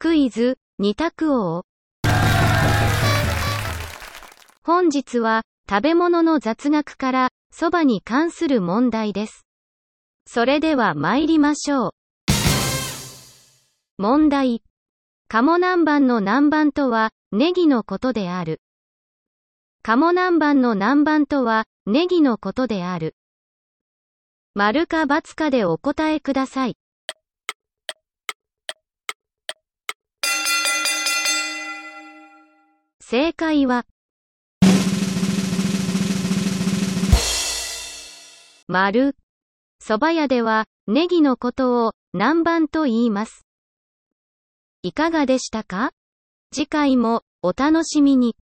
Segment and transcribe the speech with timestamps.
[0.00, 1.64] クイズ、二択王。
[4.62, 9.44] 本日は、食べ物の雑学から、蕎麦に関する問題です。
[10.24, 11.90] それでは参りましょう。
[13.98, 14.62] 問題。
[15.26, 18.60] 鴨南蛮の南蛮とは、ネギのことである。
[19.82, 23.16] 鴨南蛮の南蛮とは、ネギのことである。
[24.54, 26.76] 丸か×かでお答えください。
[33.10, 33.86] 正解は、
[38.66, 39.16] 丸。
[39.82, 43.46] 蕎麦屋では、ネギのことを、南蛮と言います。
[44.82, 45.92] いかがでしたか？
[46.52, 48.36] 次回も、お楽しみに。